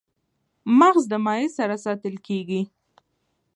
مغز 0.79 1.03
د 1.11 1.13
مایع 1.25 1.47
سره 1.57 1.75
ساتل 1.85 2.15
کېږي. 2.27 2.61